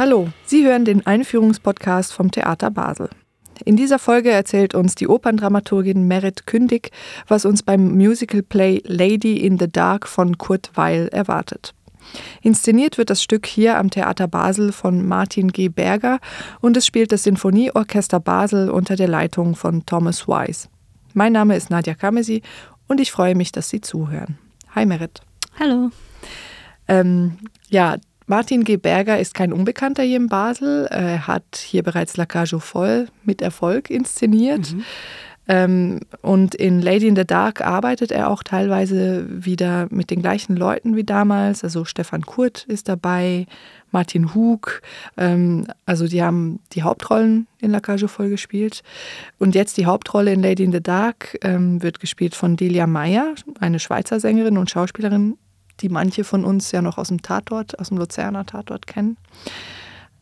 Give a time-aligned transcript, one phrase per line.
[0.00, 3.10] Hallo, Sie hören den Einführungspodcast vom Theater Basel.
[3.66, 6.90] In dieser Folge erzählt uns die Operndramaturgin Merit Kündig,
[7.28, 11.74] was uns beim Musical Play Lady in the Dark von Kurt Weil erwartet.
[12.40, 15.68] Inszeniert wird das Stück hier am Theater Basel von Martin G.
[15.68, 16.18] Berger
[16.62, 20.68] und es spielt das Sinfonieorchester Basel unter der Leitung von Thomas Wise.
[21.12, 22.40] Mein Name ist Nadja Kamesi
[22.88, 24.38] und ich freue mich, dass Sie zuhören.
[24.74, 25.20] Hi Merit.
[25.58, 25.90] Hallo.
[26.88, 27.36] Ähm,
[27.68, 27.98] ja,
[28.30, 28.76] Martin G.
[28.76, 30.86] Berger ist kein Unbekannter hier in Basel.
[30.86, 34.72] Er hat hier bereits La Cage voll mit Erfolg inszeniert.
[34.72, 34.84] Mhm.
[35.48, 40.54] Ähm, und in Lady in the Dark arbeitet er auch teilweise wieder mit den gleichen
[40.54, 41.64] Leuten wie damals.
[41.64, 43.48] Also Stefan Kurt ist dabei,
[43.90, 44.80] Martin Hug.
[45.16, 48.84] Ähm, also die haben die Hauptrollen in La Cage voll gespielt.
[49.40, 53.34] Und jetzt die Hauptrolle in Lady in the Dark ähm, wird gespielt von Delia Meyer,
[53.58, 55.36] eine Schweizer Sängerin und Schauspielerin,
[55.80, 59.16] die manche von uns ja noch aus dem Tatort, aus dem Luzerner Tatort kennen.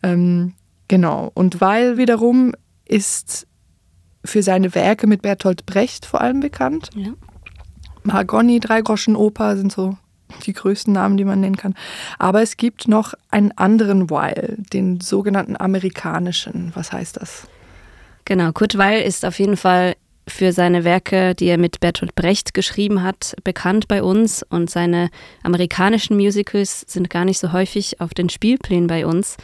[0.02, 0.54] Ähm,
[0.88, 1.30] genau.
[1.34, 3.46] Und weil wiederum ist
[4.24, 6.90] für seine Werke mit Bertolt Brecht vor allem bekannt.
[6.94, 7.12] Ja.
[8.02, 9.96] Mahagoni, Dreigroschenoper sind so
[10.46, 11.74] die größten Namen, die man nennen kann.
[12.18, 16.72] Aber es gibt noch einen anderen Weil, den sogenannten amerikanischen.
[16.74, 17.48] Was heißt das?
[18.24, 19.96] Genau, Kurt Weil ist auf jeden Fall
[20.28, 25.10] für seine Werke, die er mit Bertolt Brecht geschrieben hat, bekannt bei uns und seine
[25.42, 29.36] amerikanischen Musicals sind gar nicht so häufig auf den Spielplänen bei uns.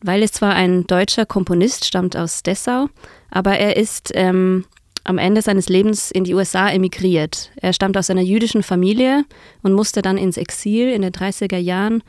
[0.00, 2.88] Weil es zwar ein deutscher Komponist stammt aus Dessau,
[3.30, 4.64] aber er ist ähm,
[5.04, 7.50] am Ende seines Lebens in die USA emigriert.
[7.56, 9.24] Er stammt aus einer jüdischen Familie
[9.62, 12.02] und musste dann ins Exil in den 30er Jahren,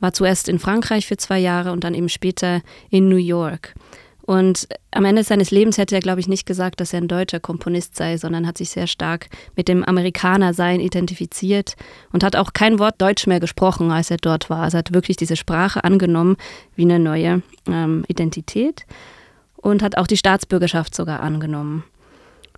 [0.00, 3.74] war zuerst in Frankreich für zwei Jahre und dann eben später in New York.
[4.30, 7.40] Und am Ende seines Lebens hätte er, glaube ich, nicht gesagt, dass er ein deutscher
[7.40, 11.74] Komponist sei, sondern hat sich sehr stark mit dem Amerikanersein identifiziert
[12.12, 14.62] und hat auch kein Wort Deutsch mehr gesprochen, als er dort war.
[14.62, 16.36] Also hat wirklich diese Sprache angenommen
[16.76, 18.86] wie eine neue ähm, Identität
[19.56, 21.82] und hat auch die Staatsbürgerschaft sogar angenommen.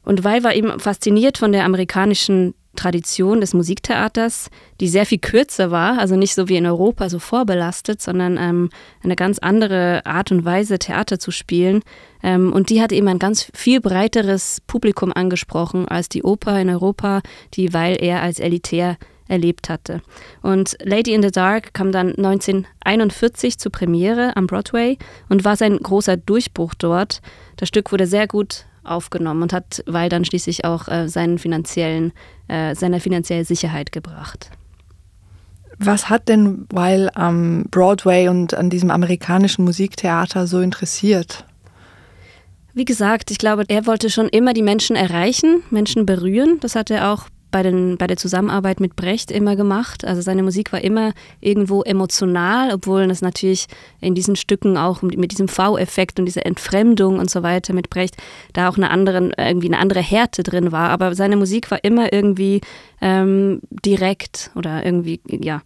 [0.05, 4.51] Und Weil war eben fasziniert von der amerikanischen Tradition des Musiktheaters,
[4.81, 8.71] die sehr viel kürzer war, also nicht so wie in Europa so vorbelastet, sondern ähm,
[9.03, 11.83] eine ganz andere Art und Weise, Theater zu spielen.
[12.23, 16.71] Ähm, und die hat eben ein ganz viel breiteres Publikum angesprochen als die Oper in
[16.71, 17.21] Europa,
[17.55, 18.97] die weil er als elitär
[19.29, 20.03] erlebt hatte.
[20.43, 25.79] Und Lady in the Dark kam dann 1941 zur Premiere am Broadway und war sein
[25.79, 27.21] großer Durchbruch dort.
[27.57, 32.13] Das Stück wurde sehr gut aufgenommen und hat weil dann schließlich auch äh, seinen finanziellen,
[32.49, 34.51] äh, seine finanzielle Sicherheit gebracht.
[35.79, 41.45] Was hat denn Weil am Broadway und an diesem amerikanischen Musiktheater so interessiert?
[42.75, 46.59] Wie gesagt, ich glaube, er wollte schon immer die Menschen erreichen, Menschen berühren.
[46.61, 50.05] Das hat er auch bei, den, bei der Zusammenarbeit mit Brecht immer gemacht.
[50.05, 53.67] Also seine Musik war immer irgendwo emotional, obwohl es natürlich
[54.01, 58.17] in diesen Stücken auch mit diesem V-Effekt und dieser Entfremdung und so weiter mit Brecht
[58.53, 60.91] da auch eine andere, irgendwie eine andere Härte drin war.
[60.91, 62.61] Aber seine Musik war immer irgendwie
[63.03, 65.63] ähm, direkt oder irgendwie, ja,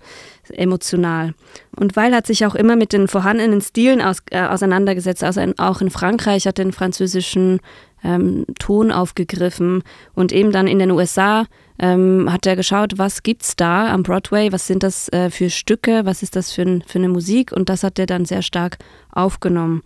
[0.53, 1.35] emotional.
[1.77, 5.23] Und Weil hat sich auch immer mit den vorhandenen Stilen aus, äh, auseinandergesetzt.
[5.23, 7.61] Also in, auch in Frankreich hat er den französischen
[8.03, 9.83] ähm, Ton aufgegriffen
[10.15, 11.45] und eben dann in den USA
[11.79, 16.07] ähm, hat er geschaut, was gibt's da am Broadway, was sind das äh, für Stücke,
[16.07, 18.79] was ist das für, für eine Musik und das hat er dann sehr stark
[19.13, 19.83] aufgenommen.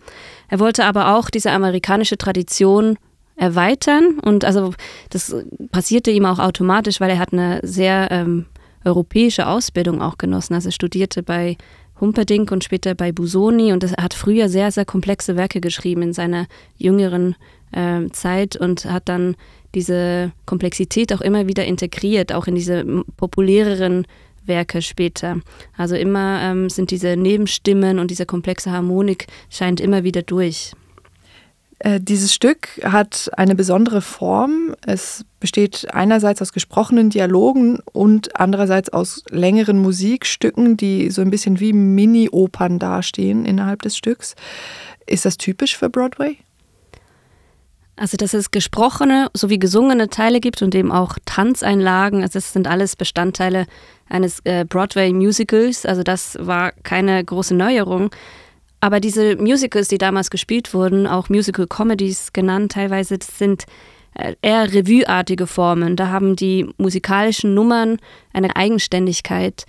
[0.47, 2.97] Er wollte aber auch diese amerikanische Tradition
[3.41, 4.73] erweitern und also
[5.09, 5.35] das
[5.71, 8.45] passierte ihm auch automatisch, weil er hat eine sehr ähm,
[8.85, 10.53] europäische Ausbildung auch genossen.
[10.53, 11.57] Also er studierte bei
[11.99, 16.13] Humperdinck und später bei Busoni und er hat früher sehr, sehr komplexe Werke geschrieben in
[16.13, 16.45] seiner
[16.77, 17.35] jüngeren
[17.71, 19.35] äh, Zeit und hat dann
[19.73, 22.85] diese Komplexität auch immer wieder integriert, auch in diese
[23.17, 24.05] populäreren
[24.45, 25.39] Werke später.
[25.75, 30.73] Also immer ähm, sind diese Nebenstimmen und diese komplexe Harmonik scheint immer wieder durch.
[31.83, 34.75] Äh, dieses Stück hat eine besondere Form.
[34.85, 41.59] Es besteht einerseits aus gesprochenen Dialogen und andererseits aus längeren Musikstücken, die so ein bisschen
[41.59, 44.35] wie Mini-Opern dastehen innerhalb des Stücks.
[45.07, 46.37] Ist das typisch für Broadway?
[47.95, 52.21] Also, dass es gesprochene sowie gesungene Teile gibt und eben auch Tanzeinlagen.
[52.21, 53.65] Also, das sind alles Bestandteile
[54.07, 55.87] eines äh, Broadway-Musicals.
[55.87, 58.11] Also, das war keine große Neuerung.
[58.81, 63.65] Aber diese Musicals, die damals gespielt wurden, auch Musical-Comedies genannt teilweise, das sind
[64.15, 65.95] äh, eher revueartige Formen.
[65.95, 67.99] Da haben die musikalischen Nummern
[68.33, 69.65] eine Eigenständigkeit.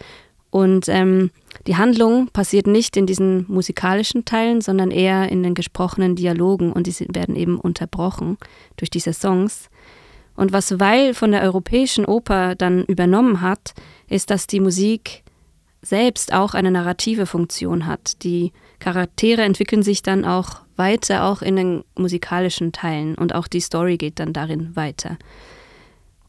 [0.50, 1.30] Und ähm,
[1.66, 6.86] die Handlung passiert nicht in diesen musikalischen Teilen, sondern eher in den gesprochenen Dialogen und
[6.86, 8.36] die werden eben unterbrochen
[8.76, 9.68] durch diese Songs.
[10.36, 13.74] Und was Weil von der europäischen Oper dann übernommen hat,
[14.08, 15.22] ist, dass die Musik
[15.82, 18.22] selbst auch eine narrative Funktion hat.
[18.22, 18.52] Die
[18.82, 23.96] Charaktere entwickeln sich dann auch weiter, auch in den musikalischen Teilen und auch die Story
[23.96, 25.18] geht dann darin weiter.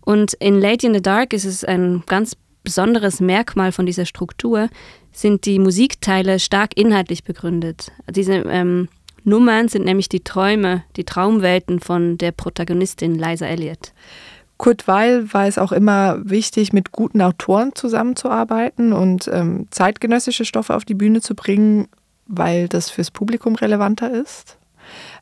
[0.02, 4.70] Und in Lady in the Dark ist es ein ganz besonderes Merkmal von dieser Struktur,
[5.12, 7.92] sind die Musikteile stark inhaltlich begründet.
[8.12, 8.88] Diese ähm,
[9.24, 13.94] Nummern sind nämlich die Träume, die Traumwelten von der Protagonistin Liza Elliott.
[14.58, 20.76] Kurt Weil war es auch immer wichtig, mit guten Autoren zusammenzuarbeiten und ähm, zeitgenössische Stoffe
[20.76, 21.88] auf die Bühne zu bringen,
[22.38, 24.58] weil das fürs Publikum relevanter ist.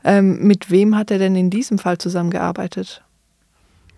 [0.03, 3.03] Ähm, mit wem hat er denn in diesem Fall zusammengearbeitet?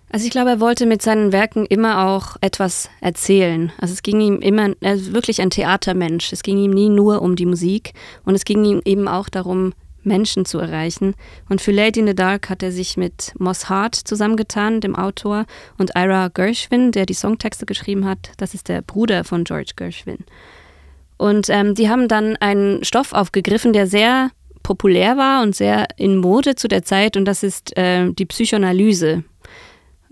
[0.10, 3.72] Also ich glaube, er wollte mit seinen Werken immer auch etwas erzählen.
[3.80, 6.32] Also es ging ihm immer, er ist wirklich ein Theatermensch.
[6.32, 7.94] Es ging ihm nie nur um die Musik
[8.24, 9.74] und es ging ihm eben auch darum,
[10.04, 11.16] Menschen zu erreichen.
[11.50, 15.46] Und für Lady in the Dark hat er sich mit Moss Hart zusammengetan, dem Autor,
[15.78, 18.32] und Ira Gershwin, der die Songtexte geschrieben hat.
[18.38, 20.20] Das ist der Bruder von George Gershwin.
[21.18, 24.32] Und ähm, die haben dann einen Stoff aufgegriffen, der sehr
[24.64, 29.24] populär war und sehr in Mode zu der Zeit, und das ist äh, die Psychoanalyse.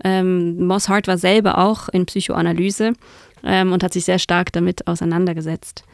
[0.04, 2.92] Ähm, Moss Hart war selber auch in Psychoanalyse
[3.44, 5.84] ähm, und hat sich sehr stark damit auseinandergesetzt.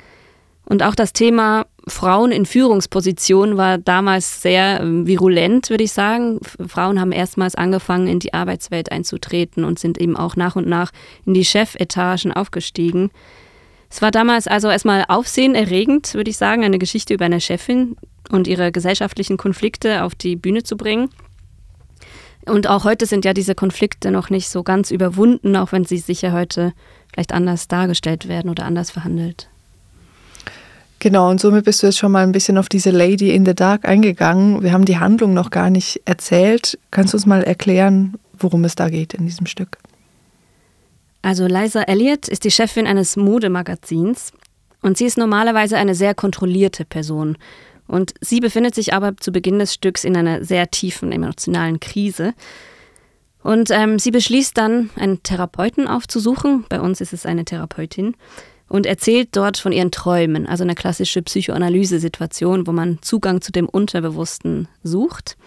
[0.65, 6.41] Und auch das Thema Frauen in Führungspositionen war damals sehr ähm, virulent, würde ich sagen.
[6.43, 10.91] Frauen haben erstmals angefangen, in die Arbeitswelt einzutreten und sind eben auch nach und nach
[11.25, 13.11] in die Chefetagen aufgestiegen.
[13.91, 17.97] Es war damals also erstmal aufsehenerregend, würde ich sagen, eine Geschichte über eine Chefin
[18.31, 21.09] und ihre gesellschaftlichen Konflikte auf die Bühne zu bringen.
[22.47, 25.99] Und auch heute sind ja diese Konflikte noch nicht so ganz überwunden, auch wenn sie
[25.99, 26.73] sicher heute
[27.13, 29.49] vielleicht anders dargestellt werden oder anders verhandelt.
[31.01, 33.55] Genau, und somit bist du jetzt schon mal ein bisschen auf diese Lady in the
[33.55, 34.63] Dark eingegangen.
[34.63, 36.79] Wir haben die Handlung noch gar nicht erzählt.
[36.91, 39.79] Kannst du uns mal erklären, worum es da geht in diesem Stück?
[41.23, 44.33] Also Liza Elliott ist die Chefin eines Modemagazins
[44.83, 47.37] und sie ist normalerweise eine sehr kontrollierte Person.
[47.87, 52.35] Und sie befindet sich aber zu Beginn des Stücks in einer sehr tiefen emotionalen Krise.
[53.43, 56.67] Und ähm, sie beschließt dann, einen Therapeuten aufzusuchen.
[56.69, 58.15] Bei uns ist es eine Therapeutin
[58.69, 63.69] und erzählt dort von ihren Träumen, also eine klassische Psychoanalyse-Situation, wo man Zugang zu dem
[63.69, 65.39] Unterbewussten sucht.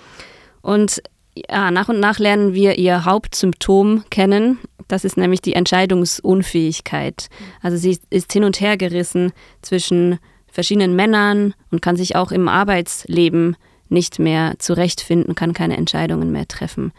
[0.61, 1.01] Und
[1.35, 4.59] ja, nach und nach lernen wir ihr Hauptsymptom kennen.
[4.87, 7.29] Das ist nämlich die Entscheidungsunfähigkeit.
[7.61, 9.31] Also sie ist hin und her gerissen
[9.61, 10.19] zwischen
[10.51, 13.55] verschiedenen Männern und kann sich auch im Arbeitsleben
[13.87, 16.91] nicht mehr zurechtfinden, kann keine Entscheidungen mehr treffen.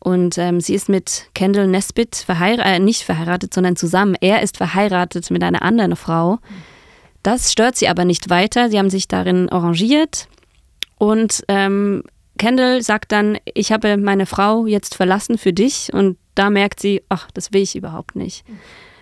[0.00, 4.16] Und ähm, sie ist mit Kendall Nesbitt verheiratet, äh, nicht verheiratet, sondern zusammen.
[4.20, 6.38] Er ist verheiratet mit einer anderen Frau.
[7.22, 8.70] Das stört sie aber nicht weiter.
[8.70, 10.26] Sie haben sich darin arrangiert.
[10.96, 12.02] Und ähm,
[12.40, 15.92] Kendall sagt dann, ich habe meine Frau jetzt verlassen für dich.
[15.92, 18.44] Und da merkt sie, ach, das will ich überhaupt nicht.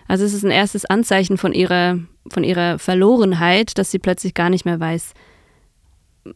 [0.08, 4.50] Also es ist ein erstes Anzeichen von ihrer, von ihrer Verlorenheit, dass sie plötzlich gar
[4.50, 5.14] nicht mehr weiß,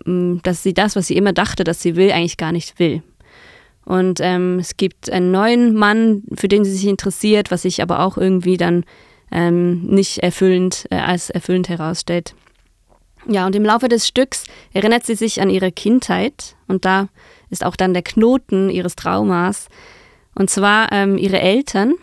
[0.06, 3.02] dass sie das, was sie immer dachte, dass sie will, eigentlich gar nicht will.
[3.84, 7.98] Und ähm, es gibt einen neuen Mann, für den sie sich interessiert, was sich aber
[7.98, 8.84] auch irgendwie dann
[9.32, 12.36] ähm, nicht erfüllend, äh, als erfüllend herausstellt.
[13.28, 17.08] Ja, und im Laufe des Stücks erinnert sie sich an ihre Kindheit und da
[17.50, 19.68] ist auch dann der Knoten ihres Traumas.
[20.34, 21.94] Und zwar ähm, ihre Eltern.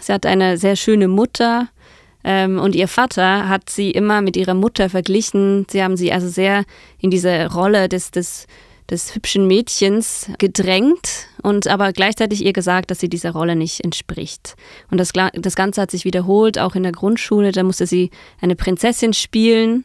[0.00, 1.68] Sie hat eine sehr schöne Mutter
[2.22, 5.66] ähm, und ihr Vater hat sie immer mit ihrer Mutter verglichen.
[5.68, 6.64] Sie haben sie also sehr
[6.98, 8.46] in diese Rolle des, des
[8.90, 14.56] des hübschen Mädchens gedrängt und aber gleichzeitig ihr gesagt, dass sie dieser Rolle nicht entspricht.
[14.90, 17.52] Und das, das Ganze hat sich wiederholt, auch in der Grundschule.
[17.52, 19.84] Da musste sie eine Prinzessin spielen.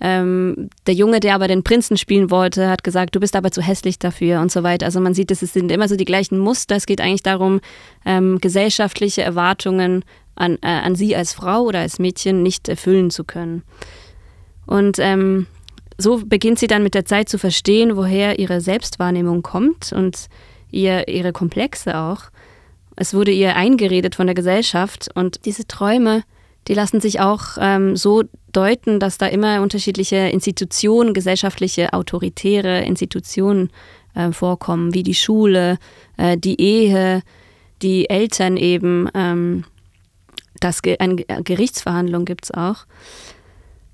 [0.00, 3.62] Ähm, der Junge, der aber den Prinzen spielen wollte, hat gesagt, du bist aber zu
[3.62, 4.86] hässlich dafür und so weiter.
[4.86, 6.76] Also man sieht, es sind immer so die gleichen Muster.
[6.76, 7.60] Es geht eigentlich darum,
[8.04, 10.04] ähm, gesellschaftliche Erwartungen
[10.36, 13.62] an, äh, an sie als Frau oder als Mädchen nicht erfüllen zu können.
[14.66, 15.46] Und ähm,
[15.96, 20.28] so beginnt sie dann mit der Zeit zu verstehen, woher ihre Selbstwahrnehmung kommt und
[20.70, 22.24] ihr, ihre Komplexe auch.
[22.94, 26.22] Es wurde ihr eingeredet von der Gesellschaft und diese Träume,
[26.68, 33.70] die lassen sich auch ähm, so deuten, dass da immer unterschiedliche Institutionen, gesellschaftliche, autoritäre Institutionen
[34.14, 35.78] äh, vorkommen, wie die Schule,
[36.18, 37.22] äh, die Ehe,
[37.80, 39.64] die Eltern eben, ähm,
[40.60, 42.84] das eine Gerichtsverhandlung gibt es auch.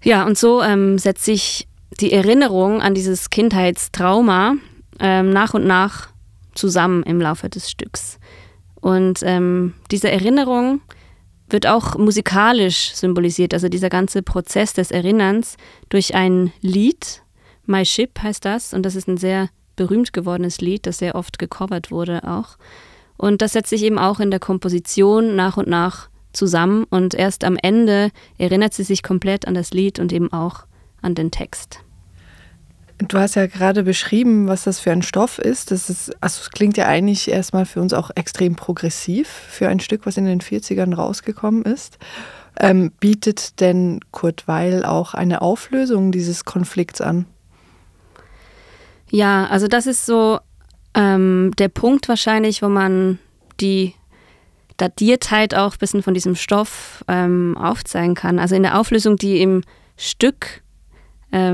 [0.02, 1.68] Ja, und so ähm, setzt sich
[2.00, 4.54] die Erinnerung an dieses Kindheitstrauma
[4.98, 6.08] ähm, nach und nach
[6.54, 8.18] zusammen im Laufe des Stücks.
[8.80, 10.80] Und ähm, diese Erinnerung
[11.54, 15.56] wird auch musikalisch symbolisiert, also dieser ganze Prozess des Erinnerns
[15.88, 17.22] durch ein Lied.
[17.64, 21.38] My Ship heißt das und das ist ein sehr berühmt gewordenes Lied, das sehr oft
[21.38, 22.58] gecovert wurde auch.
[23.16, 27.44] Und das setzt sich eben auch in der Komposition nach und nach zusammen und erst
[27.44, 30.66] am Ende erinnert sie sich komplett an das Lied und eben auch
[31.02, 31.83] an den Text.
[32.98, 35.72] Du hast ja gerade beschrieben, was das für ein Stoff ist.
[35.72, 39.80] Das ist, also es klingt ja eigentlich erstmal für uns auch extrem progressiv für ein
[39.80, 41.98] Stück, was in den 40ern rausgekommen ist.
[42.58, 47.26] Ähm, bietet denn Kurt Weil auch eine Auflösung dieses Konflikts an?
[49.10, 50.38] Ja, also das ist so
[50.94, 53.18] ähm, der Punkt wahrscheinlich, wo man
[53.60, 53.94] die
[54.76, 58.38] Datiertheit auch ein bisschen von diesem Stoff ähm, aufzeigen kann.
[58.38, 59.62] Also in der Auflösung, die im
[59.96, 60.62] Stück,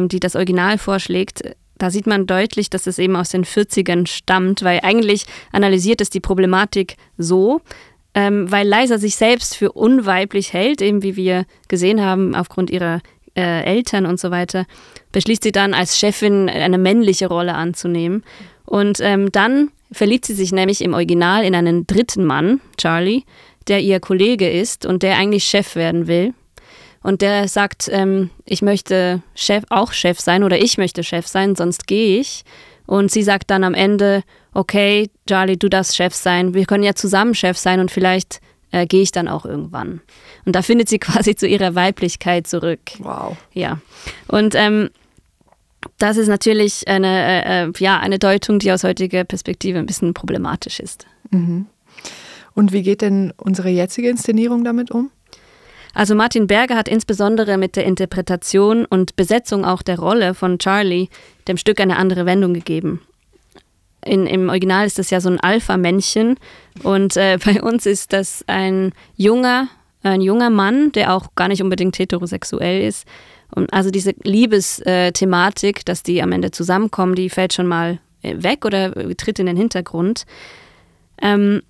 [0.08, 1.42] die das Original vorschlägt,
[1.80, 6.10] da sieht man deutlich, dass es eben aus den 40ern stammt, weil eigentlich analysiert es
[6.10, 7.62] die Problematik so,
[8.14, 13.00] ähm, weil Liza sich selbst für unweiblich hält, eben wie wir gesehen haben, aufgrund ihrer
[13.34, 14.66] äh, Eltern und so weiter,
[15.12, 18.25] beschließt sie dann als Chefin eine männliche Rolle anzunehmen.
[18.66, 23.25] Und ähm, dann verliebt sie sich nämlich im Original in einen dritten Mann, Charlie,
[23.68, 26.34] der ihr Kollege ist und der eigentlich Chef werden will.
[27.02, 31.57] Und der sagt, ähm, ich möchte Chef, auch Chef sein oder ich möchte Chef sein,
[31.57, 32.45] sonst gehe ich.
[32.87, 36.95] Und sie sagt dann am Ende, okay, Charlie, du darfst Chef sein, wir können ja
[36.95, 38.40] zusammen Chef sein und vielleicht
[38.73, 40.00] äh, gehe ich dann auch irgendwann.
[40.45, 42.80] Und da findet sie quasi zu ihrer Weiblichkeit zurück.
[42.99, 43.37] Wow.
[43.52, 43.80] Ja.
[44.28, 44.90] Und ähm,
[45.99, 50.12] das ist natürlich eine, äh, äh, ja, eine Deutung, die aus heutiger Perspektive ein bisschen
[50.12, 51.07] problematisch ist.
[51.30, 51.66] Mhm.
[52.54, 55.11] Und wie geht denn unsere jetzige Inszenierung damit um?
[55.94, 61.09] Also Martin Berger hat insbesondere mit der Interpretation und Besetzung auch der Rolle von Charlie
[61.49, 63.00] dem Stück eine andere Wendung gegeben.
[64.04, 66.37] In, Im Original ist das ja so ein Alpha-Männchen
[66.82, 69.68] und äh, bei uns ist das ein junger,
[70.02, 73.06] ein junger Mann, der auch gar nicht unbedingt heterosexuell ist.
[73.52, 78.64] Und also diese Liebesthematik, dass die am Ende zusammenkommen, die fällt schon mal äh, weg
[78.64, 80.25] oder tritt in den Hintergrund.
[81.20, 81.62] Ähm,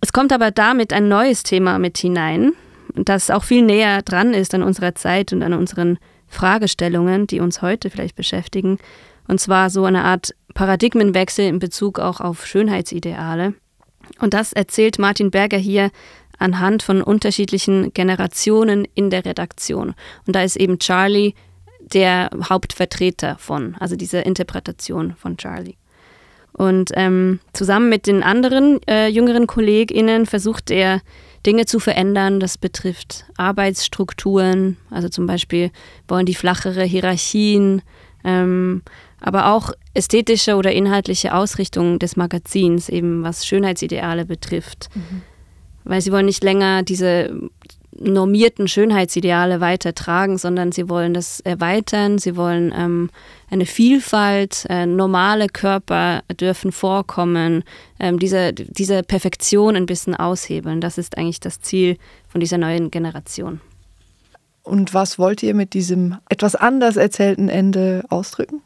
[0.00, 2.52] es kommt aber damit ein neues Thema mit hinein,
[2.94, 7.62] das auch viel näher dran ist an unserer Zeit und an unseren Fragestellungen, die uns
[7.62, 8.78] heute vielleicht beschäftigen.
[9.28, 13.54] Und zwar so eine Art Paradigmenwechsel in Bezug auch auf Schönheitsideale.
[14.18, 15.90] Und das erzählt Martin Berger hier
[16.38, 19.94] anhand von unterschiedlichen Generationen in der Redaktion.
[20.26, 21.34] Und da ist eben Charlie
[21.80, 25.76] der Hauptvertreter von, also diese Interpretation von Charlie.
[26.52, 31.00] Und ähm, zusammen mit den anderen äh, jüngeren KollegInnen versucht er,
[31.46, 32.40] Dinge zu verändern.
[32.40, 35.70] Das betrifft Arbeitsstrukturen, also zum Beispiel
[36.08, 37.82] wollen die flachere Hierarchien,
[38.24, 38.82] ähm,
[39.20, 44.88] aber auch ästhetische oder inhaltliche Ausrichtung des Magazins, eben was Schönheitsideale betrifft.
[44.94, 45.22] Mhm.
[45.84, 47.34] Weil sie wollen nicht länger diese
[47.98, 53.10] normierten Schönheitsideale weitertragen, sondern sie wollen das erweitern, sie wollen ähm,
[53.50, 57.64] eine Vielfalt, äh, normale Körper dürfen vorkommen,
[58.00, 60.80] ähm, diese, diese Perfektion ein bisschen aushebeln.
[60.80, 61.96] Das ist eigentlich das Ziel
[62.28, 63.60] von dieser neuen Generation.
[64.62, 68.62] Und was wollt ihr mit diesem etwas anders erzählten Ende ausdrücken?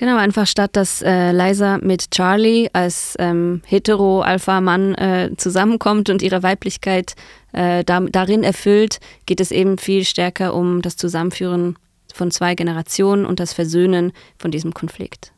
[0.00, 6.42] Genau, einfach statt dass äh, Liza mit Charlie als ähm, hetero-Alpha-Mann äh, zusammenkommt und ihre
[6.42, 7.14] Weiblichkeit
[7.52, 11.76] äh, da, darin erfüllt, geht es eben viel stärker um das Zusammenführen
[12.14, 15.34] von zwei Generationen und das Versöhnen von diesem Konflikt.